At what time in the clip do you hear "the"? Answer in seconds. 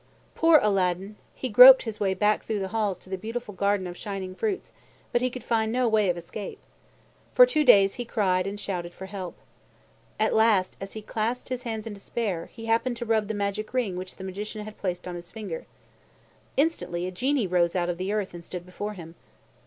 2.57-2.69, 3.11-3.19, 13.27-13.35, 14.15-14.23, 17.99-18.11